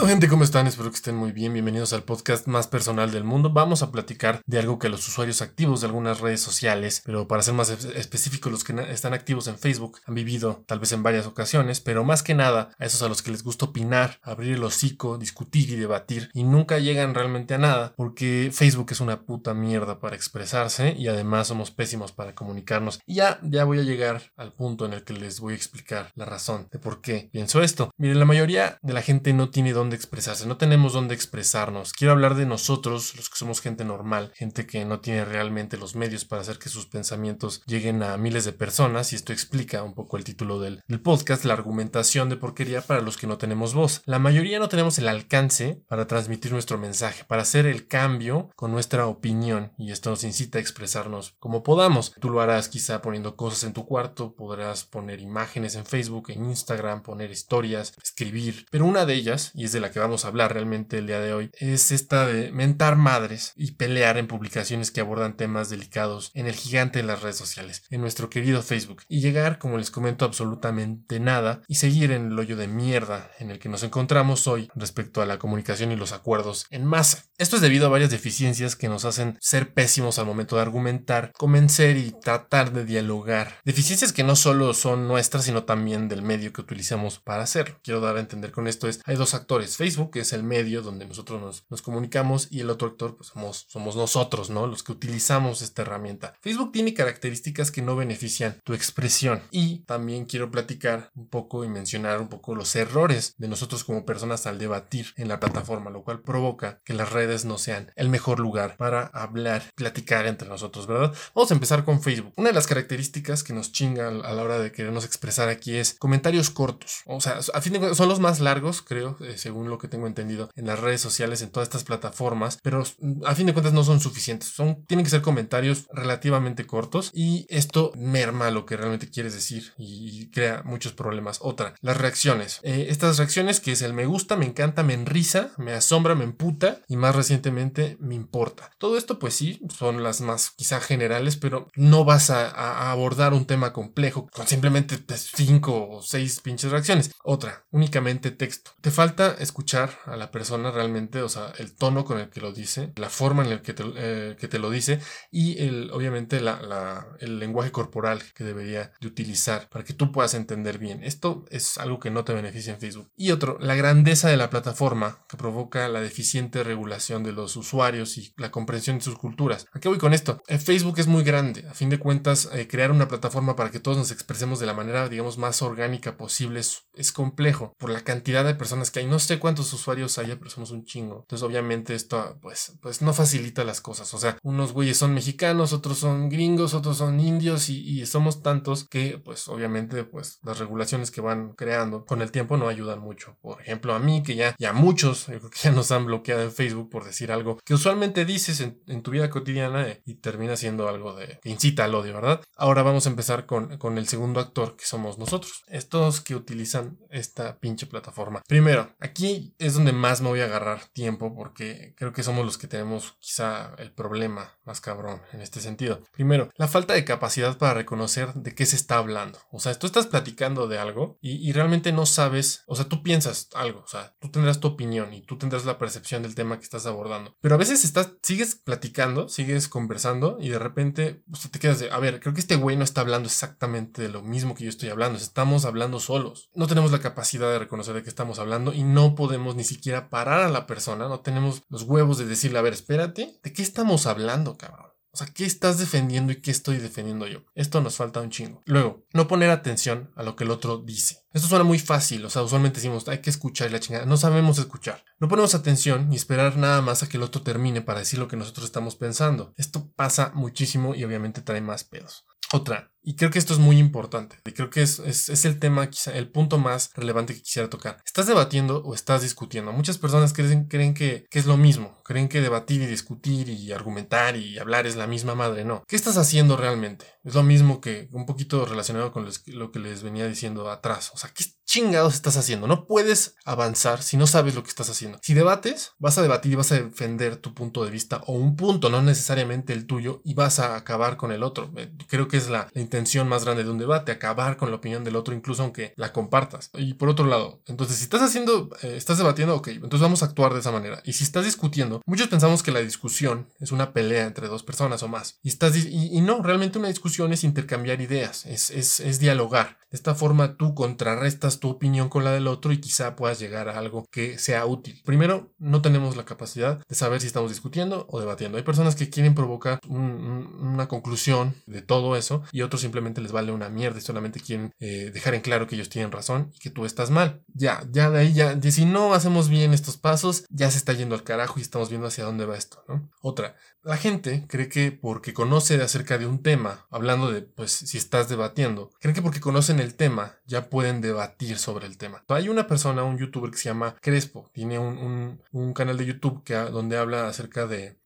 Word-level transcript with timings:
pedo 0.00 0.08
gente? 0.08 0.28
¿Cómo 0.28 0.44
están? 0.44 0.66
Espero 0.66 0.88
que 0.88 0.96
estén 0.96 1.14
muy 1.14 1.30
bien. 1.30 1.52
Bienvenidos 1.52 1.92
al 1.92 2.04
podcast 2.04 2.46
más 2.46 2.66
personal 2.66 3.10
del 3.10 3.22
mundo. 3.22 3.50
Vamos 3.50 3.82
a 3.82 3.92
platicar 3.92 4.40
de 4.46 4.58
algo 4.58 4.78
que 4.78 4.88
los 4.88 5.06
usuarios 5.06 5.42
activos 5.42 5.80
de 5.80 5.88
algunas 5.88 6.20
redes 6.20 6.40
sociales, 6.40 7.02
pero 7.04 7.28
para 7.28 7.42
ser 7.42 7.52
más 7.52 7.68
específicos, 7.68 8.50
los 8.50 8.64
que 8.64 8.72
están 8.90 9.12
activos 9.12 9.46
en 9.46 9.58
Facebook, 9.58 9.98
han 10.06 10.14
vivido 10.14 10.64
tal 10.66 10.80
vez 10.80 10.92
en 10.92 11.02
varias 11.02 11.26
ocasiones, 11.26 11.80
pero 11.80 12.02
más 12.02 12.22
que 12.22 12.34
nada 12.34 12.70
a 12.78 12.86
esos 12.86 13.02
a 13.02 13.08
los 13.08 13.20
que 13.20 13.30
les 13.30 13.44
gusta 13.44 13.66
opinar, 13.66 14.18
abrir 14.22 14.54
el 14.54 14.64
hocico, 14.64 15.18
discutir 15.18 15.68
y 15.68 15.76
debatir 15.76 16.30
y 16.32 16.44
nunca 16.44 16.78
llegan 16.78 17.14
realmente 17.14 17.52
a 17.52 17.58
nada 17.58 17.92
porque 17.94 18.50
Facebook 18.54 18.92
es 18.92 19.00
una 19.00 19.20
puta 19.26 19.52
mierda 19.52 20.00
para 20.00 20.16
expresarse 20.16 20.94
y 20.96 21.08
además 21.08 21.48
somos 21.48 21.70
pésimos 21.72 22.12
para 22.12 22.34
comunicarnos. 22.34 23.00
Ya, 23.06 23.38
ya 23.42 23.64
voy 23.64 23.80
a 23.80 23.82
llegar 23.82 24.22
al 24.36 24.54
punto 24.54 24.86
en 24.86 24.94
el 24.94 25.04
que 25.04 25.12
les 25.12 25.40
voy 25.40 25.52
a 25.52 25.56
explicar 25.56 26.10
la 26.14 26.24
razón 26.24 26.68
de 26.72 26.78
por 26.78 27.02
qué 27.02 27.28
pienso 27.32 27.62
esto. 27.62 27.90
Miren, 27.98 28.18
la 28.18 28.24
mayoría 28.24 28.78
de 28.80 28.94
la 28.94 29.02
gente 29.02 29.34
no 29.34 29.50
tiene 29.50 29.72
dónde 29.72 29.89
expresarse, 29.96 30.46
no 30.46 30.56
tenemos 30.56 30.92
dónde 30.92 31.14
expresarnos. 31.14 31.92
Quiero 31.92 32.12
hablar 32.12 32.34
de 32.34 32.46
nosotros, 32.46 33.14
los 33.16 33.28
que 33.28 33.36
somos 33.36 33.60
gente 33.60 33.84
normal, 33.84 34.32
gente 34.34 34.66
que 34.66 34.84
no 34.84 35.00
tiene 35.00 35.24
realmente 35.24 35.76
los 35.76 35.94
medios 35.94 36.24
para 36.24 36.42
hacer 36.42 36.58
que 36.58 36.68
sus 36.68 36.86
pensamientos 36.86 37.62
lleguen 37.66 38.02
a 38.02 38.16
miles 38.16 38.44
de 38.44 38.52
personas, 38.52 39.12
y 39.12 39.16
esto 39.16 39.32
explica 39.32 39.82
un 39.82 39.94
poco 39.94 40.16
el 40.16 40.24
título 40.24 40.60
del, 40.60 40.82
podcast, 41.02 41.44
la 41.44 41.54
argumentación 41.54 42.28
de 42.28 42.36
porquería 42.36 42.82
para 42.82 43.00
los 43.00 43.16
que 43.16 43.26
no 43.26 43.38
tenemos 43.38 43.74
voz. 43.74 44.02
La 44.04 44.18
mayoría 44.18 44.58
no 44.58 44.68
tenemos 44.68 44.98
el 44.98 45.08
alcance 45.08 45.82
para 45.88 46.06
transmitir 46.06 46.52
nuestro 46.52 46.78
mensaje, 46.78 47.24
para 47.24 47.42
hacer 47.42 47.66
el 47.66 47.86
cambio 47.86 48.50
con 48.56 48.72
nuestra 48.72 49.06
opinión, 49.06 49.72
y 49.78 49.92
esto 49.92 50.10
nos 50.10 50.24
incita 50.24 50.58
a 50.58 50.60
expresarnos 50.60 51.34
como 51.38 51.62
podamos. 51.62 52.14
Tú 52.20 52.30
lo 52.30 52.40
harás 52.40 52.68
quizá 52.68 53.02
poniendo 53.02 53.36
cosas 53.36 53.64
en 53.64 53.72
tu 53.72 53.86
cuarto, 53.86 54.34
podrás 54.34 54.84
poner 54.84 55.20
imágenes 55.20 55.74
en 55.74 55.86
Facebook, 55.86 56.30
en 56.30 56.46
Instagram, 56.46 57.02
poner 57.02 57.30
historias, 57.30 57.94
escribir, 58.02 58.66
pero 58.70 58.84
una 58.84 59.06
de 59.06 59.14
ellas, 59.14 59.50
y 59.54 59.64
es 59.64 59.72
de 59.72 59.79
la 59.80 59.90
que 59.90 60.00
vamos 60.00 60.24
a 60.24 60.28
hablar 60.28 60.52
realmente 60.52 60.98
el 60.98 61.06
día 61.06 61.20
de 61.20 61.32
hoy, 61.32 61.50
es 61.58 61.90
esta 61.90 62.26
de 62.26 62.52
mentar 62.52 62.96
madres 62.96 63.52
y 63.56 63.72
pelear 63.72 64.16
en 64.18 64.26
publicaciones 64.26 64.90
que 64.90 65.00
abordan 65.00 65.36
temas 65.36 65.70
delicados 65.70 66.30
en 66.34 66.46
el 66.46 66.54
gigante 66.54 67.00
de 67.00 67.04
las 67.04 67.22
redes 67.22 67.36
sociales, 67.36 67.82
en 67.90 68.00
nuestro 68.00 68.30
querido 68.30 68.62
Facebook, 68.62 69.02
y 69.08 69.20
llegar, 69.20 69.58
como 69.58 69.78
les 69.78 69.90
comento, 69.90 70.24
absolutamente 70.24 71.20
nada 71.20 71.62
y 71.68 71.76
seguir 71.76 72.12
en 72.12 72.32
el 72.32 72.38
hoyo 72.38 72.56
de 72.56 72.68
mierda 72.68 73.30
en 73.38 73.50
el 73.50 73.58
que 73.58 73.68
nos 73.68 73.82
encontramos 73.82 74.46
hoy 74.46 74.70
respecto 74.74 75.22
a 75.22 75.26
la 75.26 75.38
comunicación 75.38 75.92
y 75.92 75.96
los 75.96 76.12
acuerdos 76.12 76.66
en 76.70 76.84
masa. 76.84 77.24
Esto 77.38 77.56
es 77.56 77.62
debido 77.62 77.86
a 77.86 77.90
varias 77.90 78.10
deficiencias 78.10 78.76
que 78.76 78.88
nos 78.88 79.04
hacen 79.04 79.38
ser 79.40 79.72
pésimos 79.72 80.18
al 80.18 80.26
momento 80.26 80.56
de 80.56 80.62
argumentar, 80.62 81.32
convencer 81.32 81.96
y 81.96 82.12
tratar 82.12 82.72
de 82.72 82.84
dialogar. 82.84 83.58
Deficiencias 83.64 84.12
que 84.12 84.24
no 84.24 84.36
solo 84.36 84.74
son 84.74 85.08
nuestras, 85.08 85.44
sino 85.44 85.64
también 85.64 86.08
del 86.08 86.22
medio 86.22 86.52
que 86.52 86.60
utilizamos 86.60 87.18
para 87.18 87.42
hacerlo. 87.42 87.78
Quiero 87.82 88.00
dar 88.00 88.16
a 88.16 88.20
entender 88.20 88.52
con 88.52 88.66
esto 88.66 88.88
es, 88.88 89.00
hay 89.04 89.16
dos 89.16 89.34
actores, 89.34 89.69
Facebook, 89.76 90.10
que 90.10 90.20
es 90.20 90.32
el 90.32 90.42
medio 90.42 90.82
donde 90.82 91.06
nosotros 91.06 91.64
nos, 91.68 91.82
comunicamos, 91.82 92.48
y 92.50 92.60
el 92.60 92.70
otro 92.70 92.88
actor, 92.88 93.16
pues 93.16 93.28
somos, 93.28 93.66
somos 93.68 93.96
nosotros, 93.96 94.50
¿no? 94.50 94.66
Los 94.66 94.82
que 94.82 94.92
utilizamos 94.92 95.62
esta 95.62 95.82
herramienta. 95.82 96.34
Facebook 96.40 96.72
tiene 96.72 96.94
características 96.94 97.70
que 97.70 97.82
no 97.82 97.96
benefician 97.96 98.56
tu 98.64 98.74
expresión. 98.74 99.42
Y 99.50 99.80
también 99.80 100.24
quiero 100.24 100.50
platicar 100.50 101.10
un 101.14 101.28
poco 101.28 101.64
y 101.64 101.68
mencionar 101.68 102.20
un 102.20 102.28
poco 102.28 102.54
los 102.54 102.74
errores 102.76 103.34
de 103.38 103.48
nosotros 103.48 103.84
como 103.84 104.04
personas 104.04 104.46
al 104.46 104.58
debatir 104.58 105.12
en 105.16 105.28
la 105.28 105.40
plataforma, 105.40 105.90
lo 105.90 106.02
cual 106.02 106.20
provoca 106.20 106.80
que 106.84 106.94
las 106.94 107.12
redes 107.12 107.44
no 107.44 107.58
sean 107.58 107.92
el 107.96 108.08
mejor 108.08 108.40
lugar 108.40 108.76
para 108.76 109.06
hablar, 109.06 109.62
platicar 109.74 110.26
entre 110.26 110.48
nosotros, 110.48 110.86
¿verdad? 110.86 111.14
Vamos 111.34 111.50
a 111.50 111.54
empezar 111.54 111.84
con 111.84 112.02
Facebook. 112.02 112.32
Una 112.36 112.48
de 112.48 112.54
las 112.54 112.66
características 112.66 113.42
que 113.42 113.52
nos 113.52 113.72
chinga 113.72 114.08
a 114.08 114.32
la 114.32 114.42
hora 114.42 114.58
de 114.58 114.72
querernos 114.72 115.04
expresar 115.04 115.48
aquí 115.48 115.76
es 115.76 115.94
comentarios 115.98 116.50
cortos. 116.50 117.02
O 117.06 117.20
sea, 117.20 117.38
a 117.54 117.60
fin 117.60 117.72
de 117.72 117.78
cuentas 117.78 117.98
son 117.98 118.08
los 118.08 118.20
más 118.20 118.40
largos, 118.40 118.82
creo, 118.82 119.16
eh, 119.20 119.36
según 119.36 119.59
lo 119.68 119.78
que 119.78 119.88
tengo 119.88 120.06
entendido, 120.06 120.50
en 120.54 120.66
las 120.66 120.78
redes 120.78 121.00
sociales, 121.00 121.42
en 121.42 121.50
todas 121.50 121.68
estas 121.68 121.84
plataformas, 121.84 122.58
pero 122.62 122.84
a 123.26 123.34
fin 123.34 123.46
de 123.46 123.52
cuentas 123.52 123.72
no 123.72 123.84
son 123.84 124.00
suficientes. 124.00 124.48
Son, 124.48 124.84
tienen 124.86 125.04
que 125.04 125.10
ser 125.10 125.22
comentarios 125.22 125.86
relativamente 125.92 126.66
cortos 126.66 127.10
y 127.12 127.46
esto 127.48 127.92
merma 127.96 128.50
lo 128.50 128.66
que 128.66 128.76
realmente 128.76 129.10
quieres 129.10 129.34
decir 129.34 129.72
y, 129.78 130.30
crea 130.30 130.62
muchos 130.64 130.92
problemas. 130.92 131.38
Otra, 131.40 131.74
las 131.80 131.96
reacciones. 131.96 132.60
Eh, 132.62 132.86
estas 132.90 133.18
reacciones 133.18 133.60
que 133.60 133.72
es 133.72 133.82
el 133.82 133.92
me 133.92 134.06
gusta, 134.06 134.36
me 134.36 134.46
encanta, 134.46 134.82
me 134.82 134.94
enrisa, 134.94 135.50
me 135.56 135.72
asombra, 135.72 136.14
me 136.14 136.24
emputa 136.24 136.80
y 136.88 136.96
más 136.96 137.16
recientemente 137.16 137.96
me 138.00 138.14
importa. 138.14 138.70
Todo 138.78 138.96
esto 138.96 139.18
pues 139.18 139.34
sí, 139.34 139.60
son 139.76 140.02
las 140.02 140.20
más 140.20 140.50
quizá 140.50 140.80
generales, 140.80 141.36
pero 141.36 141.68
no 141.74 142.04
vas 142.04 142.30
a, 142.30 142.90
abordar 142.90 143.32
un 143.32 143.46
tema 143.46 143.72
complejo 143.72 144.28
con 144.32 144.46
simplemente 144.46 144.98
pues, 144.98 145.30
cinco 145.34 145.88
o 145.88 146.02
seis 146.02 146.40
pinches 146.40 146.70
reacciones. 146.70 147.10
Otra, 147.24 147.64
únicamente 147.70 148.30
texto. 148.30 148.72
Te 148.80 148.90
falta 148.90 149.36
escuchar 149.40 149.98
a 150.06 150.16
la 150.16 150.30
persona 150.30 150.70
realmente, 150.70 151.22
o 151.22 151.28
sea, 151.28 151.52
el 151.58 151.74
tono 151.74 152.04
con 152.04 152.18
el 152.18 152.30
que 152.30 152.40
lo 152.40 152.52
dice, 152.52 152.92
la 152.96 153.10
forma 153.10 153.42
en 153.42 153.50
la 153.50 153.62
que 153.62 153.74
te, 153.74 153.84
eh, 153.96 154.36
que 154.38 154.48
te 154.48 154.58
lo 154.58 154.70
dice 154.70 155.00
y 155.30 155.62
el, 155.62 155.90
obviamente 155.92 156.40
la, 156.40 157.06
el 157.20 157.38
lenguaje 157.38 157.72
corporal 157.72 158.22
que 158.34 158.44
debería 158.44 158.92
de 159.00 159.06
utilizar 159.06 159.68
para 159.68 159.84
que 159.84 159.94
tú 159.94 160.12
puedas 160.12 160.34
entender 160.34 160.78
bien. 160.78 161.02
Esto 161.02 161.44
es 161.50 161.78
algo 161.78 161.98
que 161.98 162.10
no 162.10 162.24
te 162.24 162.34
beneficia 162.34 162.72
en 162.72 162.80
Facebook. 162.80 163.10
Y 163.16 163.30
otro, 163.30 163.58
la 163.60 163.74
grandeza 163.74 164.28
de 164.28 164.36
la 164.36 164.50
plataforma 164.50 165.24
que 165.28 165.36
provoca 165.36 165.88
la 165.88 166.00
deficiente 166.00 166.62
regulación 166.64 167.22
de 167.22 167.32
los 167.32 167.56
usuarios 167.56 168.18
y 168.18 168.32
la 168.36 168.50
comprensión 168.50 168.98
de 168.98 169.04
sus 169.04 169.16
culturas. 169.16 169.66
¿A 169.72 169.80
qué 169.80 169.88
voy 169.88 169.98
con 169.98 170.14
esto? 170.14 170.42
Eh, 170.48 170.58
Facebook 170.58 170.98
es 170.98 171.06
muy 171.06 171.24
grande. 171.24 171.66
A 171.68 171.74
fin 171.74 171.90
de 171.90 171.98
cuentas, 171.98 172.48
eh, 172.52 172.66
crear 172.68 172.90
una 172.90 173.08
plataforma 173.08 173.56
para 173.56 173.70
que 173.70 173.80
todos 173.80 173.96
nos 173.96 174.10
expresemos 174.10 174.60
de 174.60 174.66
la 174.66 174.74
manera, 174.74 175.08
digamos, 175.08 175.38
más 175.38 175.62
orgánica 175.62 176.16
posible 176.16 176.60
es, 176.60 176.84
es 176.94 177.12
complejo 177.12 177.74
por 177.78 177.90
la 177.90 178.02
cantidad 178.02 178.44
de 178.44 178.54
personas 178.54 178.90
que 178.90 179.00
hay. 179.00 179.06
No 179.06 179.18
sé 179.30 179.38
cuántos 179.38 179.72
usuarios 179.72 180.18
haya, 180.18 180.36
pero 180.36 180.50
somos 180.50 180.72
un 180.72 180.84
chingo. 180.84 181.20
Entonces, 181.20 181.46
obviamente, 181.46 181.94
esto, 181.94 182.36
pues, 182.42 182.72
pues 182.82 183.00
no 183.00 183.12
facilita 183.14 183.62
las 183.62 183.80
cosas. 183.80 184.12
O 184.12 184.18
sea, 184.18 184.36
unos 184.42 184.72
güeyes 184.72 184.96
son 184.96 185.14
mexicanos, 185.14 185.72
otros 185.72 185.98
son 185.98 186.28
gringos, 186.28 186.74
otros 186.74 186.96
son 186.96 187.20
indios 187.20 187.68
y, 187.68 188.04
somos 188.06 188.42
tantos 188.42 188.88
que, 188.88 189.18
pues, 189.18 189.46
obviamente, 189.46 190.02
pues, 190.02 190.40
las 190.42 190.58
regulaciones 190.58 191.12
que 191.12 191.20
van 191.20 191.52
creando 191.52 192.04
con 192.06 192.22
el 192.22 192.32
tiempo 192.32 192.56
no 192.56 192.66
ayudan 192.66 192.98
mucho. 192.98 193.36
Por 193.40 193.60
ejemplo, 193.60 193.94
a 193.94 194.00
mí, 194.00 194.22
que 194.24 194.34
ya, 194.34 194.56
ya 194.58 194.72
muchos, 194.72 195.26
yo 195.28 195.38
creo 195.38 195.50
que 195.50 195.58
ya 195.62 195.70
nos 195.70 195.92
han 195.92 196.06
bloqueado 196.06 196.42
en 196.42 196.50
Facebook 196.50 196.90
por 196.90 197.04
decir 197.04 197.30
algo 197.30 197.58
que 197.64 197.74
usualmente 197.74 198.24
dices 198.24 198.60
en, 198.60 199.02
tu 199.02 199.12
vida 199.12 199.30
cotidiana 199.30 199.88
eh, 199.88 200.02
y 200.04 200.14
termina 200.14 200.56
siendo 200.56 200.88
algo 200.88 201.14
de 201.14 201.38
que 201.40 201.50
incita 201.50 201.84
al 201.84 201.94
odio, 201.94 202.14
¿verdad? 202.14 202.40
Ahora 202.56 202.82
vamos 202.82 203.06
a 203.06 203.10
empezar 203.10 203.46
con, 203.46 203.78
con 203.78 203.96
el 203.96 204.08
segundo 204.08 204.40
actor 204.40 204.76
que 204.76 204.84
somos 204.84 205.18
nosotros. 205.18 205.62
Estos 205.68 206.20
que 206.20 206.34
utilizan 206.34 206.98
esta 207.10 207.58
pinche 207.58 207.86
plataforma. 207.86 208.42
Primero, 208.48 208.94
aquí 208.98 209.19
es 209.58 209.74
donde 209.74 209.92
más 209.92 210.20
me 210.20 210.28
voy 210.28 210.40
a 210.40 210.44
agarrar 210.44 210.84
tiempo 210.92 211.34
porque 211.34 211.94
creo 211.96 212.12
que 212.12 212.22
somos 212.22 212.44
los 212.44 212.58
que 212.58 212.66
tenemos 212.66 213.16
quizá 213.20 213.74
el 213.78 213.92
problema 213.92 214.58
más 214.64 214.80
cabrón 214.80 215.22
en 215.32 215.40
este 215.40 215.60
sentido. 215.60 216.00
Primero, 216.12 216.50
la 216.56 216.68
falta 216.68 216.94
de 216.94 217.04
capacidad 217.04 217.58
para 217.58 217.74
reconocer 217.74 218.32
de 218.34 218.54
qué 218.54 218.66
se 218.66 218.76
está 218.76 218.98
hablando. 218.98 219.38
O 219.50 219.60
sea, 219.60 219.78
tú 219.78 219.86
estás 219.86 220.06
platicando 220.06 220.68
de 220.68 220.78
algo 220.78 221.18
y, 221.20 221.50
realmente 221.52 221.92
no 221.92 222.06
sabes, 222.06 222.62
o 222.66 222.76
sea, 222.76 222.86
tú 222.86 223.02
piensas 223.02 223.48
algo, 223.54 223.80
o 223.80 223.88
sea, 223.88 224.14
tú 224.20 224.30
tendrás 224.30 224.60
tu 224.60 224.68
opinión 224.68 225.12
y 225.12 225.22
tú 225.22 225.36
tendrás 225.36 225.64
la 225.64 225.78
percepción 225.78 226.22
del 226.22 226.34
tema 226.34 226.58
que 226.58 226.64
estás 226.64 226.86
abordando. 226.86 227.36
Pero 227.40 227.54
a 227.54 227.58
veces 227.58 227.84
estás, 227.84 228.12
sigues 228.22 228.54
platicando, 228.54 229.28
sigues 229.28 229.68
conversando 229.68 230.38
y 230.40 230.48
de 230.50 230.58
repente 230.58 231.22
te 231.50 231.58
quedas 231.58 231.80
de, 231.80 231.90
a 231.90 231.98
ver, 231.98 232.20
creo 232.20 232.34
que 232.34 232.40
este 232.40 232.56
güey 232.56 232.76
no 232.76 232.84
está 232.84 233.00
hablando 233.00 233.28
exactamente 233.28 234.02
de 234.02 234.08
lo 234.08 234.22
mismo 234.22 234.54
que 234.54 234.64
yo 234.64 234.70
estoy 234.70 234.88
hablando, 234.88 235.18
estamos 235.18 235.64
hablando 235.64 236.00
solos. 236.00 236.50
No 236.54 236.66
tenemos 236.66 236.92
la 236.92 237.00
capacidad 237.00 237.50
de 237.50 237.58
reconocer 237.58 237.94
de 237.94 238.02
qué 238.02 238.08
estamos 238.08 238.38
hablando 238.38 238.72
y 238.72 238.84
no 238.84 239.09
podemos 239.14 239.56
ni 239.56 239.64
siquiera 239.64 240.10
parar 240.10 240.42
a 240.42 240.50
la 240.50 240.66
persona, 240.66 241.08
no 241.08 241.20
tenemos 241.20 241.62
los 241.68 241.82
huevos 241.82 242.18
de 242.18 242.26
decirle, 242.26 242.58
a 242.58 242.62
ver, 242.62 242.72
espérate, 242.72 243.38
¿de 243.42 243.52
qué 243.52 243.62
estamos 243.62 244.06
hablando, 244.06 244.56
cabrón? 244.56 244.90
O 245.12 245.16
sea, 245.16 245.26
¿qué 245.26 245.44
estás 245.44 245.78
defendiendo 245.78 246.32
y 246.32 246.40
qué 246.40 246.52
estoy 246.52 246.76
defendiendo 246.76 247.26
yo? 247.26 247.40
Esto 247.54 247.80
nos 247.80 247.96
falta 247.96 248.20
un 248.20 248.30
chingo. 248.30 248.62
Luego, 248.64 249.04
no 249.12 249.26
poner 249.26 249.50
atención 249.50 250.12
a 250.14 250.22
lo 250.22 250.36
que 250.36 250.44
el 250.44 250.52
otro 250.52 250.78
dice. 250.78 251.24
Esto 251.32 251.48
suena 251.48 251.64
muy 251.64 251.80
fácil, 251.80 252.24
o 252.24 252.30
sea, 252.30 252.42
usualmente 252.42 252.76
decimos, 252.76 253.08
hay 253.08 253.18
que 253.18 253.30
escuchar 253.30 253.72
la 253.72 253.80
chingada. 253.80 254.06
No 254.06 254.16
sabemos 254.16 254.58
escuchar. 254.58 255.04
No 255.18 255.28
ponemos 255.28 255.54
atención 255.54 256.08
ni 256.08 256.16
esperar 256.16 256.56
nada 256.56 256.80
más 256.80 257.02
a 257.02 257.08
que 257.08 257.16
el 257.16 257.24
otro 257.24 257.42
termine 257.42 257.82
para 257.82 257.98
decir 257.98 258.20
lo 258.20 258.28
que 258.28 258.36
nosotros 258.36 258.66
estamos 258.66 258.94
pensando. 258.94 259.52
Esto 259.56 259.90
pasa 259.96 260.30
muchísimo 260.34 260.94
y 260.94 261.02
obviamente 261.02 261.42
trae 261.42 261.60
más 261.60 261.82
pedos. 261.82 262.24
Otra, 262.52 262.90
y 263.02 263.16
creo 263.16 263.30
que 263.30 263.38
esto 263.38 263.54
es 263.54 263.58
muy 263.58 263.78
importante, 263.78 264.36
y 264.44 264.52
creo 264.52 264.68
que 264.68 264.82
es, 264.82 264.98
es, 264.98 265.44
el 265.44 265.58
tema, 265.58 265.88
quizá 265.88 266.12
el 266.12 266.30
punto 266.30 266.58
más 266.58 266.90
relevante 266.94 267.32
que 267.32 267.42
quisiera 267.42 267.70
tocar. 267.70 268.02
¿Estás 268.04 268.26
debatiendo 268.26 268.82
o 268.82 268.94
estás 268.94 269.22
discutiendo? 269.22 269.72
Muchas 269.72 269.98
personas 269.98 270.32
creen, 270.32 270.66
creen 270.66 270.92
que, 270.92 271.26
que, 271.30 271.38
es 271.38 271.46
lo 271.46 271.56
mismo, 271.56 272.02
creen 272.02 272.28
que 272.28 272.40
debatir 272.40 272.82
y 272.82 272.86
discutir 272.86 273.48
y 273.48 273.72
argumentar 273.72 274.36
y 274.36 274.58
hablar 274.58 274.86
es 274.86 274.96
la 274.96 275.06
misma 275.06 275.34
madre, 275.34 275.64
no. 275.64 275.82
¿Qué 275.86 275.96
estás 275.96 276.18
haciendo 276.18 276.56
realmente? 276.56 277.06
Es 277.24 277.34
lo 277.34 277.42
mismo 277.42 277.80
que 277.80 278.08
un 278.12 278.26
poquito 278.26 278.66
relacionado 278.66 279.12
con 279.12 279.28
lo 279.46 279.70
que 279.70 279.78
les 279.78 280.02
venía 280.02 280.26
diciendo 280.26 280.70
atrás. 280.70 281.10
O 281.14 281.18
sea, 281.18 281.30
¿qué 281.32 281.44
chingados 281.70 282.14
estás 282.14 282.36
haciendo? 282.36 282.66
No 282.66 282.84
puedes 282.84 283.36
avanzar 283.44 284.02
si 284.02 284.16
no 284.16 284.26
sabes 284.26 284.56
lo 284.56 284.64
que 284.64 284.70
estás 284.70 284.90
haciendo. 284.90 285.20
Si 285.22 285.34
debates, 285.34 285.92
vas 286.00 286.18
a 286.18 286.22
debatir 286.22 286.50
y 286.50 286.56
vas 286.56 286.72
a 286.72 286.80
defender 286.80 287.36
tu 287.36 287.54
punto 287.54 287.84
de 287.84 287.92
vista 287.92 288.22
o 288.26 288.32
un 288.32 288.56
punto, 288.56 288.90
no 288.90 289.00
necesariamente 289.02 289.72
el 289.72 289.86
tuyo, 289.86 290.20
y 290.24 290.34
vas 290.34 290.58
a 290.58 290.74
acabar 290.74 291.16
con 291.16 291.30
el 291.30 291.44
otro. 291.44 291.70
Eh, 291.76 291.92
creo 292.08 292.26
que 292.26 292.38
es 292.38 292.50
la, 292.50 292.68
intención 292.74 293.28
más 293.28 293.44
grande 293.44 293.62
de 293.62 293.70
un 293.70 293.78
debate, 293.78 294.10
acabar 294.10 294.56
con 294.56 294.70
la 294.70 294.76
opinión 294.76 295.04
del 295.04 295.14
otro, 295.14 295.32
incluso 295.32 295.62
aunque 295.62 295.94
la 295.96 296.12
compartas. 296.12 296.70
Y 296.74 296.94
por 296.94 297.08
otro 297.08 297.26
lado, 297.26 297.62
entonces 297.66 297.98
si 297.98 298.02
estás 298.02 298.22
haciendo, 298.22 298.70
eh, 298.82 298.94
estás 298.96 299.18
debatiendo, 299.18 299.54
ok, 299.54 299.68
entonces 299.68 300.00
vamos 300.00 300.24
a 300.24 300.26
actuar 300.26 300.52
de 300.54 300.60
esa 300.60 300.72
manera. 300.72 301.00
Y 301.04 301.12
si 301.12 301.22
estás 301.22 301.44
discutiendo, 301.44 302.02
muchos 302.04 302.26
pensamos 302.26 302.64
que 302.64 302.72
la 302.72 302.80
discusión 302.80 303.48
es 303.60 303.70
una 303.70 303.92
pelea 303.92 304.26
entre 304.26 304.48
dos 304.48 304.64
personas 304.64 305.04
o 305.04 305.08
más. 305.08 305.38
Y, 305.44 305.48
estás, 305.50 305.76
y, 305.76 306.20
no, 306.20 306.42
realmente 306.42 306.80
una 306.80 306.88
discusión 306.88 307.32
es 307.32 307.44
intercambiar 307.44 308.00
ideas, 308.00 308.44
es, 308.46 308.70
es, 308.70 308.98
es 308.98 309.20
dialogar. 309.20 309.78
De 309.90 309.96
esta 309.96 310.14
forma 310.14 310.56
tú 310.56 310.74
contrarrestas 310.74 311.59
tu 311.60 311.68
opinión 311.68 312.08
con 312.08 312.24
la 312.24 312.32
del 312.32 312.46
otro 312.46 312.72
y 312.72 312.80
quizá 312.80 313.16
puedas 313.16 313.38
llegar 313.38 313.68
a 313.68 313.78
algo 313.78 314.06
que 314.10 314.38
sea 314.38 314.66
útil. 314.66 315.00
Primero, 315.04 315.52
no 315.58 315.82
tenemos 315.82 316.16
la 316.16 316.24
capacidad 316.24 316.84
de 316.86 316.94
saber 316.94 317.20
si 317.20 317.26
estamos 317.26 317.50
discutiendo 317.50 318.06
o 318.08 318.20
debatiendo. 318.20 318.58
Hay 318.58 318.64
personas 318.64 318.96
que 318.96 319.10
quieren 319.10 319.34
provocar 319.34 319.80
una 319.88 320.88
conclusión 320.88 321.54
de 321.66 321.82
todo 321.82 322.16
eso 322.16 322.42
y 322.52 322.62
otros 322.62 322.80
simplemente 322.80 323.20
les 323.20 323.32
vale 323.32 323.52
una 323.52 323.68
mierda 323.68 323.98
y 323.98 324.02
solamente 324.02 324.40
quieren 324.40 324.72
eh, 324.80 325.10
dejar 325.12 325.34
en 325.34 325.40
claro 325.42 325.66
que 325.66 325.74
ellos 325.74 325.88
tienen 325.88 326.12
razón 326.12 326.50
y 326.54 326.58
que 326.58 326.70
tú 326.70 326.84
estás 326.84 327.10
mal. 327.10 327.42
Ya, 327.54 327.84
ya 327.90 328.10
de 328.10 328.18
ahí, 328.18 328.32
ya, 328.32 328.60
si 328.60 328.84
no 328.84 329.14
hacemos 329.14 329.48
bien 329.48 329.74
estos 329.74 329.96
pasos, 329.96 330.44
ya 330.48 330.70
se 330.70 330.78
está 330.78 330.92
yendo 330.92 331.14
al 331.14 331.22
carajo 331.22 331.58
y 331.58 331.62
estamos 331.62 331.88
viendo 331.90 332.06
hacia 332.08 332.24
dónde 332.24 332.46
va 332.46 332.56
esto, 332.56 332.82
¿no? 332.88 333.10
Otra, 333.20 333.56
la 333.82 333.96
gente 333.96 334.44
cree 334.48 334.68
que 334.68 334.92
porque 334.92 335.32
conoce 335.32 335.80
acerca 335.80 336.18
de 336.18 336.26
un 336.26 336.42
tema, 336.42 336.86
hablando 336.90 337.30
de, 337.30 337.42
pues, 337.42 337.72
si 337.72 337.98
estás 337.98 338.28
debatiendo, 338.28 338.90
cree 339.00 339.14
que 339.14 339.22
porque 339.22 339.40
conocen 339.40 339.80
el 339.80 339.94
tema 339.94 340.36
ya 340.46 340.68
pueden 340.68 341.00
debatir 341.00 341.49
sobre 341.58 341.86
el 341.86 341.96
tema. 341.96 342.24
Hay 342.28 342.48
una 342.48 342.66
persona, 342.66 343.04
un 343.04 343.18
youtuber 343.18 343.50
que 343.50 343.58
se 343.58 343.68
llama 343.68 343.96
Crespo, 344.00 344.50
tiene 344.52 344.78
un, 344.78 345.38
canal 345.74 345.96
de 345.96 346.06
YouTube 346.06 346.42
que, 346.44 346.54
donde 346.54 346.96
habla 346.96 347.28
acerca 347.28 347.66
de, 347.66 347.96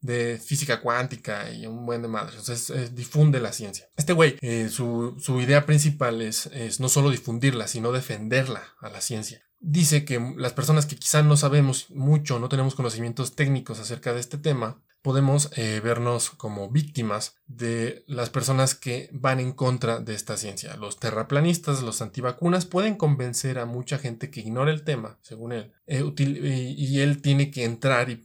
física 0.44 0.80
cuántica 0.80 1.50
y 1.52 1.66
un 1.66 1.86
buen 1.86 2.02
de 2.02 2.08
madres, 2.08 2.36
entonces 2.38 2.94
difunde 2.94 3.40
la 3.40 3.52
ciencia. 3.52 3.88
Este 3.96 4.12
güey, 4.12 4.36
eh, 4.40 4.68
su, 4.68 5.16
idea 5.40 5.66
principal 5.66 6.22
es, 6.22 6.46
es 6.46 6.80
no 6.80 6.88
solo 6.88 7.10
difundirla, 7.10 7.66
sino 7.66 7.92
defenderla 7.92 8.62
a 8.80 8.90
la 8.90 9.00
ciencia 9.00 9.42
dice 9.66 10.04
que 10.04 10.20
las 10.36 10.52
personas 10.52 10.84
que 10.84 10.96
quizá 10.96 11.22
no 11.22 11.38
sabemos 11.38 11.90
mucho, 11.90 12.38
no 12.38 12.50
tenemos 12.50 12.74
conocimientos 12.74 13.34
técnicos 13.34 13.80
acerca 13.80 14.12
de 14.12 14.20
este 14.20 14.36
tema, 14.36 14.82
podemos 15.04 15.50
eh, 15.56 15.82
vernos 15.84 16.30
como 16.30 16.70
víctimas 16.70 17.36
de 17.46 18.04
las 18.06 18.30
personas 18.30 18.74
que 18.74 19.10
van 19.12 19.38
en 19.38 19.52
contra 19.52 20.00
de 20.00 20.14
esta 20.14 20.38
ciencia. 20.38 20.76
Los 20.76 20.98
terraplanistas, 20.98 21.82
los 21.82 22.00
antivacunas 22.00 22.64
pueden 22.64 22.96
convencer 22.96 23.58
a 23.58 23.66
mucha 23.66 23.98
gente 23.98 24.30
que 24.30 24.40
ignora 24.40 24.72
el 24.72 24.82
tema, 24.82 25.18
según 25.20 25.52
él, 25.52 25.74
eh, 25.86 26.02
y, 26.16 27.00
él 27.00 27.20
tiene 27.20 27.50
que 27.50 27.64
entrar 27.64 28.08
y, 28.08 28.24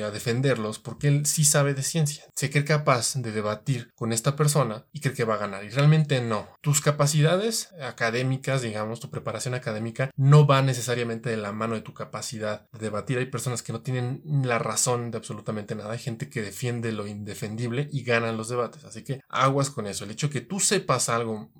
a 0.00 0.12
defenderlos 0.12 0.78
porque 0.78 1.08
él 1.08 1.26
sí 1.26 1.44
sabe 1.44 1.74
de 1.74 1.82
ciencia. 1.82 2.24
Se 2.36 2.48
cree 2.48 2.64
capaz 2.64 3.14
de 3.16 3.32
debatir 3.32 3.92
con 3.96 4.12
esta 4.12 4.36
persona 4.36 4.86
y 4.92 5.00
cree 5.00 5.14
que 5.14 5.24
va 5.24 5.34
a 5.34 5.38
ganar. 5.38 5.64
Y 5.64 5.70
realmente 5.70 6.20
no. 6.20 6.46
Tus 6.60 6.80
capacidades 6.80 7.70
académicas, 7.82 8.62
digamos, 8.62 9.00
tu 9.00 9.10
preparación 9.10 9.54
académica, 9.54 10.12
no 10.16 10.46
va 10.46 10.62
necesariamente 10.62 11.30
de 11.30 11.38
la 11.38 11.50
mano 11.50 11.74
de 11.74 11.80
tu 11.80 11.92
capacidad 11.92 12.70
de 12.70 12.78
debatir. 12.78 13.18
Hay 13.18 13.26
personas 13.26 13.62
que 13.62 13.72
no 13.72 13.80
tienen 13.80 14.22
la 14.44 14.60
razón 14.60 15.10
de 15.10 15.18
absolutamente 15.18 15.74
nada. 15.74 15.96
Gente 16.04 16.28
que 16.28 16.42
defiende 16.42 16.92
lo 16.92 17.06
indefendible 17.06 17.88
y 17.90 18.04
ganan 18.04 18.36
los 18.36 18.50
debates. 18.50 18.84
Así 18.84 19.02
que 19.02 19.20
aguas 19.30 19.70
con 19.70 19.86
eso. 19.86 20.04
El 20.04 20.10
hecho 20.10 20.28
que 20.28 20.42
tú 20.42 20.60
sepas 20.60 21.08
algo. 21.08 21.50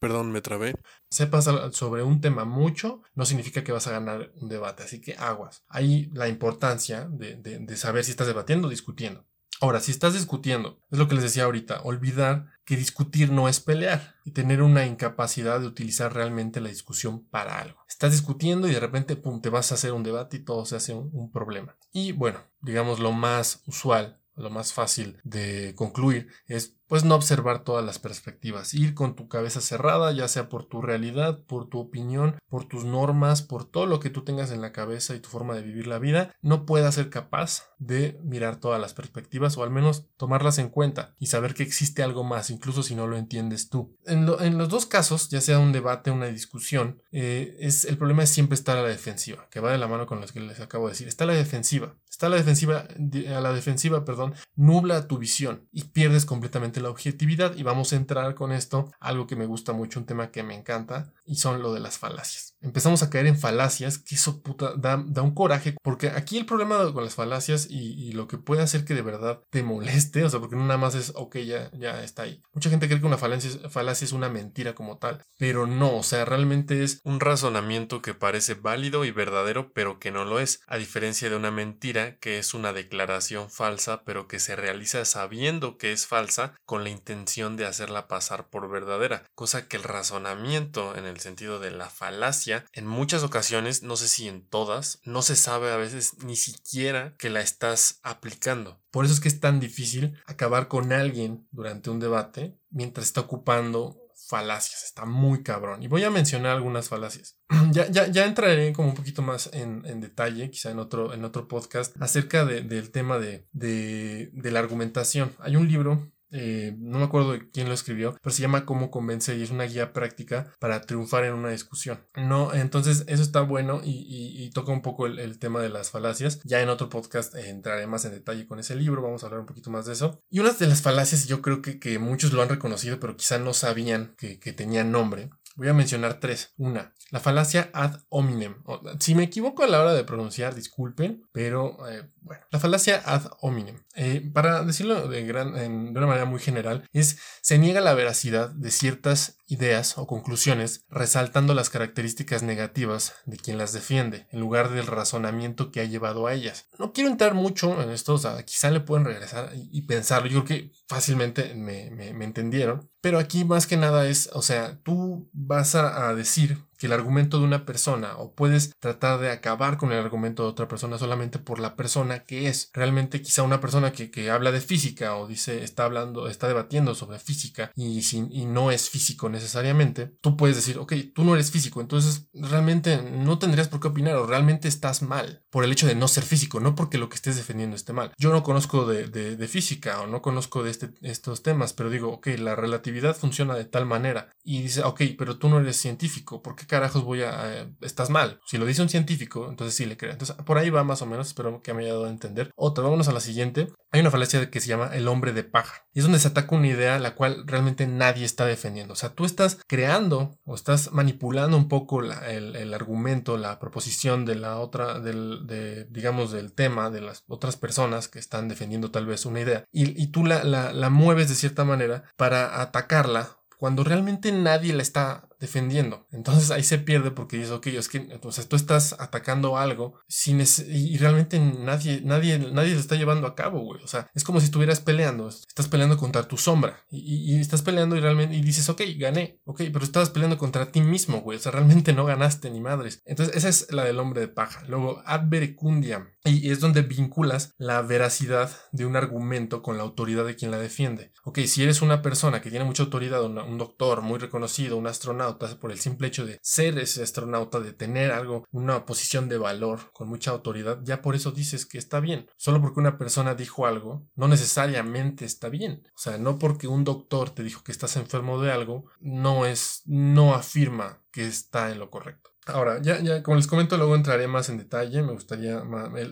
Perdón, 0.00 0.32
me 0.32 0.40
trabé. 0.40 0.74
Sepas 1.08 1.44
sobre 1.70 2.02
un 2.02 2.20
tema 2.20 2.44
mucho, 2.44 3.00
no 3.14 3.24
significa 3.24 3.62
que 3.62 3.70
vas 3.70 3.86
a 3.86 3.92
ganar 3.92 4.32
un 4.34 4.48
debate. 4.48 4.82
Así 4.82 5.00
que 5.00 5.14
aguas. 5.14 5.62
Ahí 5.68 6.10
la 6.12 6.26
importancia 6.26 7.08
de, 7.08 7.36
de 7.36 7.76
saber 7.76 8.04
si 8.04 8.10
estás 8.10 8.26
debatiendo 8.26 8.66
o 8.66 8.70
discutiendo. 8.70 9.24
Ahora, 9.60 9.80
si 9.80 9.90
estás 9.90 10.12
discutiendo, 10.12 10.78
es 10.90 10.98
lo 10.98 11.08
que 11.08 11.14
les 11.14 11.24
decía 11.24 11.44
ahorita, 11.44 11.80
olvidar 11.82 12.46
que 12.64 12.76
discutir 12.76 13.30
no 13.32 13.48
es 13.48 13.60
pelear 13.60 14.16
y 14.24 14.32
tener 14.32 14.60
una 14.60 14.84
incapacidad 14.84 15.60
de 15.60 15.66
utilizar 15.66 16.12
realmente 16.12 16.60
la 16.60 16.68
discusión 16.68 17.24
para 17.26 17.58
algo. 17.58 17.80
Estás 17.88 18.12
discutiendo 18.12 18.68
y 18.68 18.72
de 18.72 18.80
repente, 18.80 19.16
pum, 19.16 19.40
te 19.40 19.48
vas 19.48 19.72
a 19.72 19.76
hacer 19.76 19.92
un 19.92 20.02
debate 20.02 20.38
y 20.38 20.44
todo 20.44 20.66
se 20.66 20.76
hace 20.76 20.94
un, 20.94 21.30
problema. 21.32 21.76
Y 21.92 22.12
bueno, 22.12 22.40
digamos 22.60 22.98
lo 22.98 23.12
más 23.12 23.62
usual, 23.66 24.20
lo 24.34 24.50
más 24.50 24.72
fácil 24.72 25.18
de 25.24 25.74
concluir 25.74 26.28
es 26.46 26.75
pues 26.88 27.04
no 27.04 27.14
observar 27.14 27.64
todas 27.64 27.84
las 27.84 27.98
perspectivas, 27.98 28.74
ir 28.74 28.94
con 28.94 29.16
tu 29.16 29.28
cabeza 29.28 29.60
cerrada, 29.60 30.12
ya 30.12 30.28
sea 30.28 30.48
por 30.48 30.64
tu 30.64 30.82
realidad, 30.82 31.42
por 31.46 31.68
tu 31.68 31.78
opinión, 31.78 32.36
por 32.48 32.64
tus 32.64 32.84
normas, 32.84 33.42
por 33.42 33.64
todo 33.64 33.86
lo 33.86 34.00
que 34.00 34.10
tú 34.10 34.22
tengas 34.22 34.50
en 34.50 34.60
la 34.60 34.72
cabeza 34.72 35.14
y 35.14 35.20
tu 35.20 35.28
forma 35.28 35.54
de 35.54 35.62
vivir 35.62 35.86
la 35.86 35.98
vida, 35.98 36.34
no 36.42 36.64
puedas 36.66 36.94
ser 36.94 37.10
capaz 37.10 37.70
de 37.78 38.18
mirar 38.22 38.56
todas 38.56 38.80
las 38.80 38.94
perspectivas 38.94 39.56
o 39.56 39.62
al 39.62 39.70
menos 39.70 40.06
tomarlas 40.16 40.58
en 40.58 40.68
cuenta 40.68 41.14
y 41.18 41.26
saber 41.26 41.54
que 41.54 41.62
existe 41.62 42.02
algo 42.02 42.24
más, 42.24 42.50
incluso 42.50 42.82
si 42.82 42.94
no 42.94 43.06
lo 43.06 43.16
entiendes 43.16 43.68
tú. 43.68 43.96
En, 44.06 44.26
los 44.26 44.68
dos 44.68 44.86
casos, 44.86 45.28
ya 45.28 45.40
sea 45.40 45.58
un 45.58 45.72
debate, 45.72 46.10
una 46.10 46.26
discusión, 46.26 47.02
eh, 47.12 47.56
es, 47.60 47.84
el 47.84 47.98
problema 47.98 48.22
es 48.22 48.30
siempre 48.30 48.54
estar 48.54 48.78
a 48.78 48.82
la 48.82 48.88
defensiva, 48.88 49.48
que 49.50 49.60
va 49.60 49.72
de 49.72 49.78
la 49.78 49.88
mano 49.88 50.06
con 50.06 50.20
lo 50.20 50.26
que 50.26 50.40
les 50.40 50.60
acabo 50.60 50.86
de 50.86 50.92
decir. 50.92 51.08
Está 51.08 51.24
a 51.24 51.28
la 51.28 51.34
defensiva, 51.34 51.94
está 52.08 52.26
a 52.26 52.30
la 52.30 52.36
defensiva, 52.36 52.86
a 52.88 53.40
la 53.40 53.52
defensiva, 53.52 54.04
perdón, 54.04 54.34
nubla 54.54 55.06
tu 55.06 55.18
visión 55.18 55.68
y 55.72 55.84
pierdes 55.84 56.24
completamente 56.24 56.75
la 56.80 56.90
objetividad 56.90 57.56
y 57.56 57.62
vamos 57.62 57.92
a 57.92 57.96
entrar 57.96 58.34
con 58.34 58.52
esto 58.52 58.90
algo 59.00 59.26
que 59.26 59.36
me 59.36 59.46
gusta 59.46 59.72
mucho, 59.72 60.00
un 60.00 60.06
tema 60.06 60.30
que 60.30 60.42
me 60.42 60.54
encanta 60.54 61.12
y 61.24 61.36
son 61.36 61.62
lo 61.62 61.72
de 61.72 61.80
las 61.80 61.98
falacias. 61.98 62.54
Empezamos 62.60 63.02
a 63.02 63.10
caer 63.10 63.26
en 63.26 63.38
falacias 63.38 63.98
que 63.98 64.14
eso 64.14 64.42
puta 64.42 64.74
da, 64.76 64.96
un 64.96 65.34
coraje 65.34 65.74
porque 65.82 66.08
aquí 66.08 66.38
el 66.38 66.46
problema 66.46 66.92
con 66.92 67.04
las 67.04 67.14
falacias 67.14 67.66
y, 67.70 68.12
lo 68.12 68.28
que 68.28 68.38
puede 68.38 68.62
hacer 68.62 68.84
que 68.84 68.94
de 68.94 69.02
verdad 69.02 69.42
te 69.50 69.62
moleste, 69.62 70.24
o 70.24 70.30
sea, 70.30 70.40
porque 70.40 70.56
no 70.56 70.62
nada 70.62 70.78
más 70.78 70.94
es, 70.94 71.12
ok, 71.14 71.36
ya, 71.38 71.70
ya 71.72 72.02
está 72.02 72.22
ahí. 72.22 72.40
Mucha 72.52 72.70
gente 72.70 72.86
cree 72.86 73.00
que 73.00 73.06
una 73.06 73.18
falacia, 73.18 73.68
falacia 73.68 74.04
es 74.04 74.12
una 74.12 74.28
mentira 74.28 74.74
como 74.74 74.98
tal, 74.98 75.22
pero 75.38 75.66
no, 75.66 75.96
o 75.96 76.02
sea, 76.02 76.24
realmente 76.24 76.82
es 76.82 77.00
un 77.04 77.20
razonamiento 77.20 78.00
que 78.00 78.14
parece 78.14 78.54
válido 78.54 79.04
y 79.04 79.10
verdadero, 79.10 79.72
pero 79.72 79.98
que 79.98 80.10
no 80.10 80.24
lo 80.24 80.40
es, 80.40 80.60
a 80.66 80.76
diferencia 80.76 81.28
de 81.28 81.36
una 81.36 81.50
mentira 81.50 82.16
que 82.18 82.38
es 82.38 82.54
una 82.54 82.72
declaración 82.72 83.50
falsa, 83.50 84.02
pero 84.04 84.28
que 84.28 84.38
se 84.38 84.56
realiza 84.56 85.04
sabiendo 85.04 85.76
que 85.76 85.92
es 85.92 86.06
falsa 86.06 86.54
con 86.66 86.84
la 86.84 86.90
intención 86.90 87.56
de 87.56 87.64
hacerla 87.64 88.08
pasar 88.08 88.48
por 88.48 88.68
verdadera, 88.68 89.24
cosa 89.34 89.68
que 89.68 89.76
el 89.76 89.84
razonamiento 89.84 90.96
en 90.96 91.06
el 91.06 91.20
sentido 91.20 91.60
de 91.60 91.70
la 91.70 91.88
falacia 91.88 92.64
en 92.72 92.86
muchas 92.86 93.22
ocasiones, 93.22 93.82
no 93.82 93.96
sé 93.96 94.08
si 94.08 94.28
en 94.28 94.46
todas, 94.46 95.00
no 95.04 95.22
se 95.22 95.36
sabe 95.36 95.72
a 95.72 95.76
veces 95.76 96.18
ni 96.24 96.36
siquiera 96.36 97.14
que 97.18 97.30
la 97.30 97.40
estás 97.40 98.00
aplicando. 98.02 98.82
Por 98.90 99.04
eso 99.04 99.14
es 99.14 99.20
que 99.20 99.28
es 99.28 99.40
tan 99.40 99.60
difícil 99.60 100.20
acabar 100.26 100.68
con 100.68 100.92
alguien 100.92 101.46
durante 101.52 101.90
un 101.90 102.00
debate 102.00 102.58
mientras 102.70 103.06
está 103.06 103.22
ocupando 103.22 104.02
falacias. 104.26 104.84
Está 104.84 105.04
muy 105.04 105.42
cabrón. 105.42 105.82
Y 105.82 105.88
voy 105.88 106.04
a 106.04 106.10
mencionar 106.10 106.56
algunas 106.56 106.88
falacias. 106.88 107.38
ya, 107.70 107.88
ya, 107.88 108.08
ya 108.08 108.26
entraré 108.26 108.72
como 108.72 108.88
un 108.88 108.94
poquito 108.94 109.22
más 109.22 109.50
en, 109.52 109.82
detalle, 110.00 110.50
quizá 110.50 110.70
en 110.70 110.78
otro, 110.78 111.14
en 111.14 111.24
otro 111.24 111.48
podcast, 111.48 112.00
acerca 112.00 112.44
del 112.44 112.90
tema 112.90 113.18
de, 113.18 113.46
de, 113.52 114.30
de 114.32 114.50
la 114.50 114.58
argumentación. 114.58 115.32
Hay 115.38 115.56
un 115.56 115.68
libro 115.68 116.10
eh, 116.30 116.74
no 116.78 116.98
me 116.98 117.04
acuerdo 117.04 117.32
de 117.32 117.50
quién 117.50 117.68
lo 117.68 117.74
escribió, 117.74 118.16
pero 118.22 118.34
se 118.34 118.42
llama 118.42 118.66
Cómo 118.66 118.90
convence 118.90 119.36
y 119.36 119.42
es 119.42 119.50
una 119.50 119.64
guía 119.64 119.92
práctica 119.92 120.52
para 120.58 120.80
triunfar 120.80 121.24
en 121.24 121.34
una 121.34 121.50
discusión. 121.50 122.04
No, 122.16 122.52
entonces 122.54 123.04
eso 123.06 123.22
está 123.22 123.40
bueno 123.40 123.80
y, 123.84 124.50
toca 124.54 124.72
un 124.72 124.80
poco 124.80 125.06
el, 125.06 125.38
tema 125.38 125.60
de 125.60 125.68
las 125.68 125.90
falacias. 125.90 126.40
Ya 126.44 126.62
en 126.62 126.68
otro 126.68 126.88
podcast 126.88 127.34
entraré 127.34 127.86
más 127.86 128.04
en 128.04 128.12
detalle 128.12 128.46
con 128.46 128.58
ese 128.58 128.74
libro, 128.74 129.02
vamos 129.02 129.22
a 129.22 129.26
hablar 129.26 129.40
un 129.40 129.46
poquito 129.46 129.70
más 129.70 129.86
de 129.86 129.92
eso. 129.92 130.22
Y 130.30 130.40
una 130.40 130.52
de 130.52 130.66
las 130.66 130.82
falacias, 130.82 131.26
yo 131.26 131.42
creo 131.42 131.60
que, 131.60 131.78
que 131.78 131.98
muchos 131.98 132.32
lo 132.32 132.42
han 132.42 132.48
reconocido, 132.48 132.98
pero 132.98 133.16
quizá 133.16 133.38
no 133.38 133.52
sabían 133.52 134.14
que, 134.16 134.38
que 134.38 134.52
tenían 134.52 134.92
nombre, 134.92 135.30
Voy 135.56 135.68
a 135.68 135.72
mencionar 135.72 136.20
tres. 136.20 136.52
Una, 136.58 136.94
la 137.10 137.20
falacia 137.20 137.70
ad 137.72 138.00
hominem. 138.08 138.62
Si 139.00 139.14
me 139.14 139.24
equivoco 139.24 139.62
a 139.62 139.66
la 139.66 139.80
hora 139.80 139.94
de 139.94 140.04
pronunciar, 140.04 140.54
disculpen, 140.54 141.26
pero 141.32 141.88
eh, 141.88 142.08
bueno, 142.20 142.44
la 142.50 142.60
falacia 142.60 143.02
ad 143.04 143.30
hominem. 143.40 143.82
Eh, 143.94 144.30
para 144.32 144.62
decirlo 144.62 145.08
de, 145.08 145.24
gran, 145.24 145.54
de 145.54 145.98
una 145.98 146.06
manera 146.06 146.26
muy 146.26 146.40
general, 146.40 146.86
es 146.92 147.18
se 147.40 147.58
niega 147.58 147.80
la 147.80 147.94
veracidad 147.94 148.50
de 148.50 148.70
ciertas 148.70 149.38
ideas 149.46 149.96
o 149.98 150.06
conclusiones 150.06 150.84
resaltando 150.88 151.54
las 151.54 151.70
características 151.70 152.42
negativas 152.42 153.14
de 153.26 153.36
quien 153.36 153.58
las 153.58 153.72
defiende, 153.72 154.26
en 154.30 154.40
lugar 154.40 154.70
del 154.70 154.86
razonamiento 154.86 155.70
que 155.70 155.80
ha 155.80 155.84
llevado 155.84 156.26
a 156.26 156.34
ellas. 156.34 156.66
No 156.78 156.92
quiero 156.92 157.10
entrar 157.10 157.34
mucho 157.34 157.80
en 157.82 157.90
esto, 157.90 158.14
o 158.14 158.18
sea, 158.18 158.42
quizá 158.44 158.70
le 158.70 158.80
pueden 158.80 159.04
regresar 159.04 159.52
y, 159.54 159.82
pensarlo, 159.82 160.28
yo 160.28 160.44
creo 160.44 160.58
que 160.58 160.72
fácilmente 160.88 161.54
me, 161.54 161.90
me, 161.90 162.24
entendieron, 162.24 162.90
pero 163.00 163.18
aquí 163.18 163.44
más 163.44 163.66
que 163.66 163.76
nada 163.76 164.08
es, 164.08 164.30
o 164.32 164.42
sea, 164.42 164.80
tú 164.82 165.30
vas 165.32 165.74
a, 165.74 166.14
decir 166.14 166.65
que 166.76 166.86
el 166.86 166.92
argumento 166.92 167.38
de 167.38 167.44
una 167.44 167.64
persona 167.64 168.16
o 168.16 168.34
puedes 168.34 168.72
tratar 168.80 169.20
de 169.20 169.30
acabar 169.30 169.76
con 169.76 169.92
el 169.92 169.98
argumento 169.98 170.42
de 170.42 170.50
otra 170.50 170.68
persona 170.68 170.98
solamente 170.98 171.38
por 171.38 171.58
la 171.58 171.76
persona 171.76 172.24
que 172.24 172.48
es. 172.48 172.70
Realmente 172.72 173.22
quizá 173.22 173.42
una 173.42 173.60
persona 173.60 173.92
que, 173.92 174.10
que 174.10 174.30
habla 174.30 174.52
de 174.52 174.60
física 174.60 175.16
o 175.16 175.26
dice 175.26 175.64
está 175.64 175.84
hablando, 175.84 176.28
está 176.28 176.48
debatiendo 176.48 176.94
sobre 176.94 177.18
física 177.18 177.70
y, 177.74 178.00
y 178.30 178.46
no 178.46 178.70
es 178.70 178.90
físico 178.90 179.28
necesariamente, 179.28 180.16
tú 180.20 180.36
puedes 180.36 180.56
decir, 180.56 180.78
ok, 180.78 180.92
tú 181.14 181.24
no 181.24 181.34
eres 181.34 181.50
físico, 181.50 181.80
entonces 181.80 182.28
realmente 182.32 183.02
no 183.02 183.38
tendrías 183.38 183.68
por 183.68 183.80
qué 183.80 183.88
opinar 183.88 184.16
o 184.16 184.26
realmente 184.26 184.68
estás 184.68 185.02
mal 185.02 185.42
por 185.50 185.64
el 185.64 185.72
hecho 185.72 185.86
de 185.86 185.94
no 185.94 186.08
ser 186.08 186.24
físico, 186.24 186.60
no 186.60 186.74
porque 186.74 186.98
lo 186.98 187.08
que 187.08 187.16
estés 187.16 187.36
defendiendo 187.36 187.76
esté 187.76 187.92
mal. 187.92 188.12
Yo 188.18 188.30
no 188.30 188.42
conozco 188.42 188.86
de, 188.86 189.08
de, 189.08 189.48
física 189.48 190.00
o 190.00 190.06
no 190.06 190.22
conozco 190.22 190.62
de 190.62 190.70
este, 190.70 190.90
estos 191.02 191.42
temas, 191.42 191.72
pero 191.72 191.90
digo, 191.90 192.10
ok, 192.10 192.28
la 192.38 192.56
relatividad 192.56 193.16
funciona 193.16 193.54
de 193.54 193.64
tal 193.64 193.86
manera 193.86 194.30
y 194.42 194.62
dice, 194.62 194.82
ok, 194.82 195.02
pero 195.16 195.38
tú 195.38 195.48
no 195.48 195.60
eres 195.60 195.76
científico, 195.76 196.42
¿por 196.42 196.56
carajos 196.66 197.04
voy 197.04 197.22
a... 197.22 197.62
Eh, 197.62 197.72
estás 197.80 198.10
mal? 198.10 198.40
Si 198.46 198.58
lo 198.58 198.66
dice 198.66 198.82
un 198.82 198.88
científico, 198.88 199.48
entonces 199.48 199.74
sí 199.74 199.86
le 199.86 199.96
creo. 199.96 200.12
Entonces, 200.12 200.36
por 200.44 200.58
ahí 200.58 200.70
va 200.70 200.84
más 200.84 201.02
o 201.02 201.06
menos, 201.06 201.28
espero 201.28 201.62
que 201.62 201.74
me 201.74 201.82
haya 201.82 201.92
dado 201.92 202.06
a 202.06 202.10
entender. 202.10 202.50
Otra, 202.56 202.84
vámonos 202.84 203.08
a 203.08 203.12
la 203.12 203.20
siguiente. 203.20 203.68
Hay 203.90 204.00
una 204.00 204.10
falacia 204.10 204.50
que 204.50 204.60
se 204.60 204.68
llama 204.68 204.90
el 204.94 205.08
hombre 205.08 205.32
de 205.32 205.44
paja. 205.44 205.86
Y 205.92 206.00
es 206.00 206.04
donde 206.04 206.18
se 206.18 206.28
ataca 206.28 206.54
una 206.54 206.66
idea 206.66 206.98
la 206.98 207.14
cual 207.14 207.44
realmente 207.46 207.86
nadie 207.86 208.24
está 208.24 208.46
defendiendo. 208.46 208.92
O 208.92 208.96
sea, 208.96 209.10
tú 209.10 209.24
estás 209.24 209.58
creando 209.66 210.38
o 210.44 210.54
estás 210.54 210.92
manipulando 210.92 211.56
un 211.56 211.68
poco 211.68 212.02
el, 212.02 212.74
argumento, 212.74 213.36
la 213.36 213.58
proposición 213.58 214.24
de 214.24 214.34
la 214.34 214.58
otra, 214.58 215.00
del, 215.00 215.46
de, 215.46 215.84
digamos, 215.86 216.32
del 216.32 216.52
tema 216.52 216.90
de 216.90 217.00
las 217.00 217.24
otras 217.28 217.56
personas 217.56 218.08
que 218.08 218.18
están 218.18 218.48
defendiendo 218.48 218.90
tal 218.90 219.06
vez 219.06 219.24
una 219.26 219.40
idea. 219.40 219.64
Y, 219.72 220.00
y 220.00 220.08
tú 220.08 220.24
la, 220.24 220.44
la, 220.44 220.72
la 220.72 220.90
mueves 220.90 221.28
de 221.28 221.34
cierta 221.34 221.64
manera 221.64 222.04
para 222.16 222.60
atacarla 222.60 223.36
cuando 223.58 223.84
realmente 223.84 224.32
nadie 224.32 224.72
la 224.72 224.82
está 224.82 225.28
defendiendo. 225.38 226.06
Entonces 226.10 226.50
ahí 226.50 226.62
se 226.62 226.78
pierde 226.78 227.10
porque 227.10 227.36
dices, 227.36 227.52
ok, 227.52 227.66
es 227.68 227.88
que 227.88 227.98
entonces 227.98 228.48
tú 228.48 228.56
estás 228.56 228.94
atacando 228.98 229.58
algo 229.58 230.00
sin 230.08 230.36
y 230.68 230.96
realmente 230.98 231.38
nadie, 231.40 232.00
nadie, 232.04 232.38
nadie 232.38 232.74
lo 232.74 232.80
está 232.80 232.96
llevando 232.96 233.26
a 233.26 233.34
cabo, 233.34 233.60
güey. 233.60 233.82
O 233.82 233.86
sea, 233.86 234.10
es 234.14 234.24
como 234.24 234.40
si 234.40 234.46
estuvieras 234.46 234.80
peleando, 234.80 235.28
estás 235.28 235.68
peleando 235.68 235.96
contra 235.96 236.28
tu 236.28 236.36
sombra 236.36 236.84
y, 236.90 237.38
estás 237.40 237.62
peleando 237.62 237.96
y 237.96 238.00
realmente 238.00 238.36
y 238.36 238.42
dices, 238.42 238.68
ok, 238.68 238.82
gané, 238.98 239.40
ok, 239.44 239.62
pero 239.72 239.84
estabas 239.84 240.10
peleando 240.10 240.38
contra 240.38 240.70
ti 240.72 240.80
mismo, 240.80 241.20
güey. 241.20 241.38
O 241.38 241.40
sea, 241.40 241.52
realmente 241.52 241.92
no 241.92 242.04
ganaste 242.04 242.50
ni 242.50 242.60
madres. 242.60 243.02
Entonces 243.04 243.36
esa 243.36 243.48
es 243.48 243.72
la 243.72 243.84
del 243.84 243.98
hombre 243.98 244.20
de 244.20 244.28
paja. 244.28 244.62
Luego, 244.68 245.02
ad 245.06 245.22
verecundiam. 245.26 246.10
Y 246.24 246.50
es 246.50 246.60
donde 246.60 246.82
vinculas 246.82 247.54
la 247.56 247.82
veracidad 247.82 248.50
de 248.72 248.84
un 248.84 248.96
argumento 248.96 249.62
con 249.62 249.76
la 249.76 249.84
autoridad 249.84 250.24
de 250.24 250.34
quien 250.34 250.50
la 250.50 250.58
defiende. 250.58 251.12
Ok, 251.24 251.40
si 251.46 251.62
eres 251.62 251.82
una 251.82 252.02
persona 252.02 252.40
que 252.40 252.50
tiene 252.50 252.64
mucha 252.64 252.82
autoridad, 252.82 253.22
un 253.22 253.58
doctor 253.58 254.02
muy 254.02 254.18
reconocido, 254.18 254.76
un 254.76 254.86
astronauta, 254.86 255.25
por 255.34 255.72
el 255.72 255.78
simple 255.78 256.08
hecho 256.08 256.26
de 256.26 256.38
ser 256.42 256.78
ese 256.78 257.02
astronauta, 257.02 257.60
de 257.60 257.72
tener 257.72 258.12
algo, 258.12 258.44
una 258.50 258.86
posición 258.86 259.28
de 259.28 259.38
valor 259.38 259.92
con 259.92 260.08
mucha 260.08 260.30
autoridad, 260.30 260.80
ya 260.82 261.02
por 261.02 261.14
eso 261.14 261.32
dices 261.32 261.66
que 261.66 261.78
está 261.78 262.00
bien. 262.00 262.28
Solo 262.36 262.60
porque 262.60 262.80
una 262.80 262.98
persona 262.98 263.34
dijo 263.34 263.66
algo, 263.66 264.06
no 264.14 264.28
necesariamente 264.28 265.24
está 265.24 265.48
bien. 265.48 265.82
O 265.94 265.98
sea, 265.98 266.18
no 266.18 266.38
porque 266.38 266.68
un 266.68 266.84
doctor 266.84 267.30
te 267.30 267.42
dijo 267.42 267.62
que 267.62 267.72
estás 267.72 267.96
enfermo 267.96 268.40
de 268.40 268.52
algo, 268.52 268.86
no 269.00 269.46
es, 269.46 269.82
no 269.86 270.34
afirma 270.34 271.02
que 271.10 271.26
está 271.26 271.70
en 271.70 271.78
lo 271.78 271.90
correcto. 271.90 272.30
Ahora, 272.46 272.80
ya, 272.80 273.00
ya, 273.00 273.22
como 273.22 273.36
les 273.36 273.46
comento, 273.46 273.76
luego 273.76 273.94
entraré 273.94 274.28
más 274.28 274.48
en 274.48 274.58
detalle. 274.58 275.02
Me 275.02 275.12
gustaría 275.12 275.62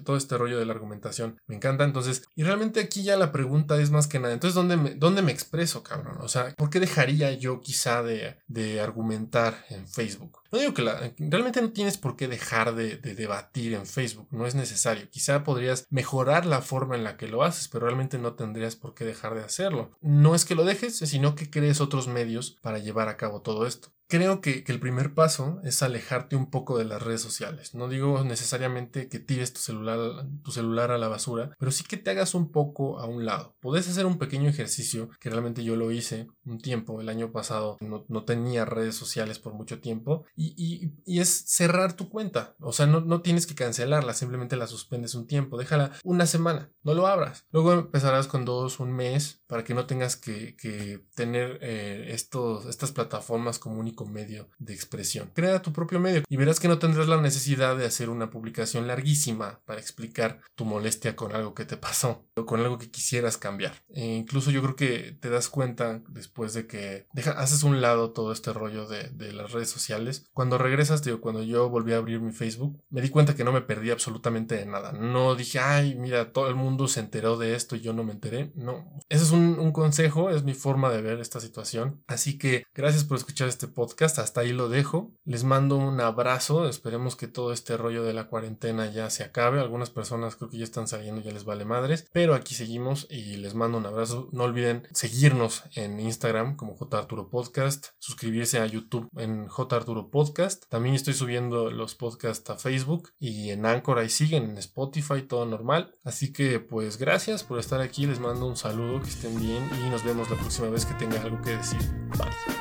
todo 0.05 0.17
este 0.17 0.37
rollo 0.37 0.59
de 0.59 0.67
la 0.67 0.73
argumentación. 0.73 1.41
Me 1.47 1.57
encanta. 1.57 1.85
Entonces, 1.85 2.25
y 2.35 2.43
realmente 2.43 2.81
aquí 2.81 3.03
ya 3.03 3.17
la 3.17 3.33
pregunta 3.33 3.81
es 3.81 3.91
más 3.91 4.09
que 4.09 4.19
nada. 4.19 4.35
Entonces, 4.35 4.55
¿dónde 4.55 4.77
me, 4.77 4.95
dónde 4.95 5.23
me 5.23 5.33
expreso, 5.33 5.83
cabrón? 5.83 6.19
O 6.21 6.29
sea, 6.29 6.55
¿por 6.57 6.71
qué 6.71 6.81
dejaría 6.81 7.33
yo 7.33 7.61
quizá 7.61 8.03
de, 8.03 8.37
de 8.47 8.81
argumentar 8.81 9.65
en 9.71 9.87
Facebook? 9.87 10.41
No 10.55 10.61
digo 10.61 10.73
que 10.73 10.83
realmente 11.19 11.61
no 11.61 11.73
tienes 11.73 11.99
por 11.99 12.15
qué 12.15 12.29
dejar 12.29 12.77
de, 12.77 12.97
de, 12.97 13.17
debatir 13.17 13.75
en 13.75 13.87
Facebook, 13.87 14.29
no 14.31 14.47
es 14.47 14.55
necesario. 14.55 15.11
Quizá 15.11 15.43
podrías 15.43 15.85
mejorar 15.91 16.47
la 16.47 16.63
forma 16.63 16.95
en 16.95 17.03
la 17.03 17.17
que 17.17 17.27
lo 17.27 17.43
haces, 17.43 17.67
pero 17.67 17.87
realmente 17.87 18.19
no 18.19 18.35
tendrías 18.35 18.77
por 18.77 18.95
qué 18.95 19.05
dejar 19.05 19.35
de 19.35 19.43
hacerlo. 19.43 19.99
No 20.01 20.37
es 20.37 20.45
que 20.45 20.55
lo 20.55 20.65
dejes, 20.65 20.97
sino 20.97 21.35
que 21.35 21.51
crees 21.51 21.81
otros 21.81 22.07
medios 22.07 22.57
para 22.63 22.79
llevar 22.79 23.09
a 23.09 23.17
cabo 23.17 23.41
todo 23.41 23.67
esto. 23.67 23.94
Creo 24.07 24.41
que, 24.41 24.65
que, 24.65 24.73
el 24.73 24.81
primer 24.81 25.15
paso 25.15 25.61
es 25.65 25.83
alejarte 25.83 26.37
un 26.37 26.51
poco 26.51 26.79
de 26.79 26.85
las 26.85 27.03
redes 27.03 27.23
sociales. 27.23 27.75
No 27.75 27.89
digo 27.89 28.23
necesariamente 28.25 29.09
que 29.09 29.19
tires 29.19 29.53
tu 29.53 29.61
celular, 29.61 30.27
tu 30.43 30.53
celular 30.53 30.91
a 30.91 30.99
la 30.99 31.09
basura, 31.09 31.55
pero 31.59 31.73
sí 31.73 31.85
que 31.85 31.97
te 31.97 32.11
hagas 32.11 32.35
un 32.35 32.53
poco 32.53 32.99
a 32.99 33.07
un 33.07 33.25
lado. 33.25 33.57
Puedes 33.61 33.89
hacer 33.89 34.07
un 34.07 34.19
pequeño 34.19 34.49
ejercicio, 34.49 35.09
que 35.21 35.31
realmente 35.31 35.65
yo 35.65 35.77
lo 35.77 35.91
hice 35.91 36.29
un 36.45 36.59
tiempo, 36.59 37.01
el 37.01 37.09
año 37.09 37.33
pasado 37.33 37.77
no, 37.81 38.05
no 38.09 38.25
tenía 38.25 38.65
redes 38.65 38.95
sociales 38.95 39.39
por 39.39 39.55
mucho 39.55 39.81
tiempo, 39.81 40.25
y, 40.37 40.93
y, 41.05 41.21
es 41.21 41.45
cerrar 41.47 41.95
tu 41.95 42.09
cuenta. 42.09 42.55
O 42.61 42.73
sea, 42.73 42.87
no, 42.87 43.01
no 43.01 43.23
tienes 43.23 43.47
que 43.47 43.55
cancelarla, 43.55 44.15
simplemente 44.15 44.57
la 44.57 44.67
suspendes 44.67 45.15
un 45.15 45.27
tiempo, 45.27 45.57
déjala 45.57 45.93
una 46.05 46.27
semana, 46.27 46.71
no 46.83 46.95
lo 46.95 47.07
abras. 47.07 47.47
Luego 47.51 47.73
empezarás 47.73 48.27
con 48.27 48.45
dos, 48.45 48.81
un 48.81 48.93
mes, 48.93 49.43
para 49.55 49.63
que 49.63 49.73
no 49.73 49.87
tengas 49.87 50.17
que, 50.17 50.57
que 50.57 51.05
tener 51.15 51.61
eh, 51.63 52.07
estos, 52.09 52.67
estas 52.67 52.91
plataformas 52.91 53.61
como 53.61 53.85
medio 54.11 54.49
de 54.59 54.75
expresión. 54.75 55.31
Crea 55.33 55.63
tu 55.63 55.73
propio 55.73 56.01
medio 56.01 56.25
y 56.29 56.37
verás 56.37 56.59
que 56.59 56.67
no 56.67 56.81
tendrás 56.81 57.07
la 57.07 57.21
necesidad 57.21 57.77
de 57.77 57.87
hacer 57.87 58.11
una 58.11 58.31
publicación 58.31 58.89
larguísima 58.89 59.61
para 59.65 59.79
explicar 59.79 60.41
tu 60.57 60.65
molestia 60.65 61.15
con 61.15 61.37
algo 61.37 61.55
que 61.55 61.65
te 61.65 61.77
pasó 61.77 62.27
o 62.35 62.45
con 62.47 62.59
algo 62.59 62.79
que 62.79 62.91
quisieras 62.91 63.39
cambiar. 63.39 63.75
E 63.91 64.05
incluso 64.05 64.51
yo 64.51 64.61
creo 64.61 64.75
que 64.75 65.17
te 65.21 65.31
das 65.31 65.49
cuenta 65.49 66.03
después 66.09 66.53
de 66.53 66.67
que 66.67 67.07
deja, 67.13 67.31
haces 67.31 67.63
un 67.63 67.81
lado 67.81 68.11
todo 68.11 68.33
este 68.33 68.53
rollo 68.53 68.89
de, 68.89 69.11
de 69.11 69.33
las 69.33 69.53
redes 69.53 69.71
sociales. 69.71 70.27
Cuando 70.33 70.59
regresas, 70.59 71.05
digo, 71.05 71.21
cuando 71.21 71.45
yo 71.45 71.69
volví 71.69 71.93
a 71.93 71.99
abrir 71.99 72.21
mi 72.21 72.33
Facebook, 72.33 72.83
me 72.91 73.03
di 73.03 73.11
cuenta 73.11 73.37
que 73.37 73.45
no 73.45 73.53
me 73.53 73.61
perdí 73.61 73.93
absolutamente 73.93 74.57
de 74.57 74.67
nada. 74.67 74.91
No 74.91 75.37
dije, 75.37 75.61
ay, 75.61 75.95
mira, 75.95 76.33
todo 76.33 76.49
el 76.49 76.57
mundo 76.57 76.89
se 76.89 76.99
enteró 76.99 77.37
de 77.37 77.55
esto 77.55 77.77
y 77.77 77.83
yo 77.83 77.93
no 77.93 78.03
me 78.03 78.11
enteré. 78.11 78.51
No, 78.57 78.85
ese 79.09 79.23
es 79.23 79.31
un, 79.31 79.44
un 79.45 79.73
consejo, 79.73 80.31
es 80.31 80.45
mi 80.45 80.55
forma 80.55 80.91
de 80.91 81.03
ver 81.03 81.21
esta 81.21 81.41
situación. 81.41 82.03
Así 82.07 82.39
que 82.39 82.65
gracias 82.75 83.05
por 83.05 83.17
escuchar 83.17 83.49
este 83.49 83.69
podcast. 83.69 84.19
Hasta 84.19 84.41
ahí 84.41 84.53
lo 84.53 84.69
dejo. 84.69 85.13
Les 85.25 85.45
mando 85.45 85.77
un 85.77 86.01
abrazo. 86.01 86.69
Esperemos 86.69 87.17
que 87.17 87.29
todo 87.29 87.53
este 87.53 87.77
rollo 87.77 88.05
de 88.05 88.15
la 88.15 88.29
cuarentena 88.29 88.91
ya 88.91 89.11
se 89.11 89.25
acabe. 89.25 89.61
Algunas 89.61 89.91
personas 89.91 90.37
creo 90.37 90.51
que 90.51 90.59
ya 90.59 90.65
están 90.65 90.89
saliendo, 90.89 91.21
ya 91.21 91.33
les 91.33 91.45
vale 91.45 91.65
madres. 91.65 92.09
Pero 92.13 92.35
aquí 92.35 92.55
seguimos 92.55 93.07
y 93.11 93.37
les 93.37 93.55
mando 93.55 93.79
un 93.79 93.87
abrazo. 93.87 94.29
No 94.33 94.45
olviden 94.45 94.89
seguirnos 94.93 95.65
en 95.75 96.01
Instagram 96.01 96.57
como 96.57 96.77
J 96.77 96.99
Arturo 96.99 97.31
Podcast. 97.31 97.89
Suscribirse 97.99 98.59
a 98.61 98.67
YouTube 98.67 99.11
en 99.17 99.49
J 99.49 99.77
Arturo 99.77 100.11
Podcast. 100.11 100.65
También 100.69 100.95
estoy 100.95 101.15
subiendo 101.15 101.71
los 101.71 101.95
podcasts 101.95 102.49
a 102.51 102.57
Facebook 102.57 103.11
y 103.19 103.51
en 103.51 103.67
Anchor 103.67 103.99
ahí 103.99 104.09
siguen, 104.09 104.51
en 104.51 104.59
Spotify, 104.59 105.23
todo 105.23 105.47
normal. 105.47 105.93
Así 106.05 106.33
que 106.33 106.61
pues 106.61 106.99
gracias 106.99 107.45
por 107.45 107.59
estar 107.59 107.81
aquí. 107.81 108.07
Les 108.07 108.21
mando 108.21 108.47
un 108.47 108.57
saludo, 108.57 109.01
que 109.01 109.09
bien 109.29 109.69
y 109.85 109.91
nos 109.91 110.05
vemos 110.05 110.31
la 110.31 110.37
próxima 110.37 110.69
vez 110.69 110.85
que 110.87 110.95
tenga 110.95 111.21
algo 111.21 111.41
que 111.43 111.57
decir. 111.57 111.81
Bye. 112.19 112.54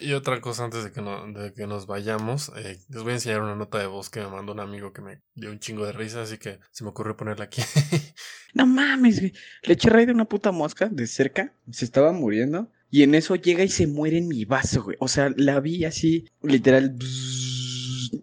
Y 0.00 0.12
otra 0.12 0.40
cosa 0.40 0.64
antes 0.64 0.84
de 0.84 0.92
que, 0.92 1.00
no, 1.00 1.32
de 1.32 1.52
que 1.52 1.66
nos 1.66 1.86
vayamos, 1.86 2.52
eh, 2.56 2.78
les 2.88 3.02
voy 3.02 3.12
a 3.12 3.14
enseñar 3.14 3.42
una 3.42 3.54
nota 3.54 3.78
de 3.78 3.86
voz 3.86 4.10
que 4.10 4.20
me 4.20 4.28
mandó 4.28 4.52
un 4.52 4.60
amigo 4.60 4.92
que 4.92 5.02
me 5.02 5.20
dio 5.34 5.50
un 5.50 5.58
chingo 5.58 5.84
de 5.84 5.92
risa, 5.92 6.22
así 6.22 6.38
que 6.38 6.58
se 6.70 6.84
me 6.84 6.90
ocurrió 6.90 7.16
ponerla 7.16 7.44
aquí. 7.44 7.62
no 8.54 8.66
mames, 8.66 9.22
Le 9.22 9.32
eché 9.72 9.90
raíz 9.90 10.06
de 10.06 10.12
una 10.12 10.24
puta 10.24 10.52
mosca 10.52 10.88
de 10.90 11.06
cerca, 11.06 11.52
se 11.70 11.84
estaba 11.84 12.12
muriendo, 12.12 12.70
y 12.90 13.02
en 13.02 13.14
eso 13.14 13.34
llega 13.34 13.64
y 13.64 13.68
se 13.68 13.86
muere 13.86 14.18
en 14.18 14.28
mi 14.28 14.44
vaso, 14.44 14.82
güey. 14.82 14.96
O 15.00 15.08
sea, 15.08 15.32
la 15.36 15.60
vi 15.60 15.84
así, 15.84 16.28
literal, 16.42 16.96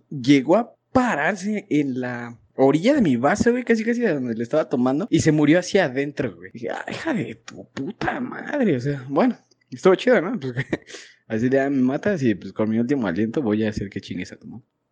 llegó 0.09 0.57
a 0.57 0.75
pararse 0.91 1.65
en 1.69 1.99
la 1.99 2.39
orilla 2.55 2.93
de 2.93 3.01
mi 3.01 3.15
vaso, 3.15 3.51
güey, 3.51 3.63
casi 3.63 3.83
casi 3.83 4.01
de 4.01 4.13
donde 4.13 4.35
le 4.35 4.43
estaba 4.43 4.69
tomando, 4.69 5.07
y 5.09 5.19
se 5.19 5.31
murió 5.31 5.59
hacia 5.59 5.85
adentro, 5.85 6.35
güey. 6.35 6.51
dije, 6.53 6.69
ay, 6.69 6.93
hija 6.93 7.13
de 7.13 7.35
tu 7.35 7.67
puta 7.71 8.19
madre, 8.19 8.77
o 8.77 8.79
sea, 8.79 9.05
bueno, 9.09 9.37
estuvo 9.69 9.95
chido, 9.95 10.21
¿no? 10.21 10.39
Pues, 10.39 10.53
así 11.27 11.49
de 11.49 11.69
me 11.69 11.81
matas 11.81 12.23
y 12.23 12.35
pues 12.35 12.53
con 12.53 12.69
mi 12.69 12.79
último 12.79 13.07
aliento 13.07 13.41
voy 13.41 13.63
a 13.65 13.69
hacer 13.69 13.89
que 13.89 14.01
chingues 14.01 14.31
a 14.31 14.37
tu 14.37 14.47